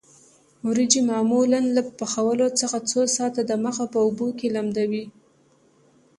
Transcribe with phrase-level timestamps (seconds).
[0.65, 5.05] وریجې معمولاً له پخولو څخه څو ساعته د مخه په اوبو کې لمدوي.